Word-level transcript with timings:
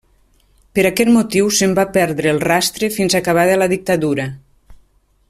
Per 0.77 0.85
aquest 0.89 1.11
motiu 1.17 1.51
se'n 1.57 1.75
va 1.81 1.85
perdre 1.99 2.33
el 2.37 2.41
rastre 2.47 2.91
fins 2.97 3.19
acabada 3.23 3.63
la 3.63 3.69
dictadura. 3.75 4.27